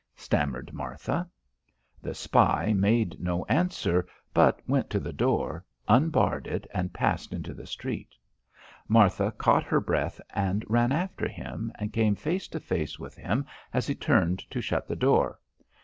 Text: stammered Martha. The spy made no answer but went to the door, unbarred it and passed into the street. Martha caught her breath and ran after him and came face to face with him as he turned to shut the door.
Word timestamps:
stammered 0.15 0.73
Martha. 0.73 1.29
The 2.01 2.15
spy 2.15 2.73
made 2.75 3.19
no 3.19 3.45
answer 3.45 4.07
but 4.33 4.59
went 4.67 4.89
to 4.89 4.99
the 4.99 5.13
door, 5.13 5.63
unbarred 5.87 6.47
it 6.47 6.65
and 6.73 6.91
passed 6.91 7.33
into 7.33 7.53
the 7.53 7.67
street. 7.67 8.15
Martha 8.87 9.31
caught 9.33 9.65
her 9.65 9.79
breath 9.79 10.19
and 10.31 10.65
ran 10.67 10.91
after 10.91 11.27
him 11.27 11.71
and 11.77 11.93
came 11.93 12.15
face 12.15 12.47
to 12.47 12.59
face 12.59 12.97
with 12.97 13.15
him 13.15 13.45
as 13.75 13.85
he 13.85 13.93
turned 13.93 14.39
to 14.49 14.59
shut 14.59 14.87
the 14.87 14.95
door. 14.95 15.39